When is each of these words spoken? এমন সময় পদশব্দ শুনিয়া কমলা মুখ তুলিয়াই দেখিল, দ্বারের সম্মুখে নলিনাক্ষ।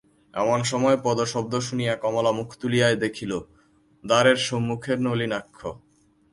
এমন 0.33 0.59
সময় 0.63 0.97
পদশব্দ 1.03 1.53
শুনিয়া 1.59 1.93
কমলা 1.95 2.31
মুখ 2.31 2.49
তুলিয়াই 2.55 2.95
দেখিল, 2.95 3.31
দ্বারের 4.03 4.39
সম্মুখে 4.47 4.93
নলিনাক্ষ। 4.97 5.59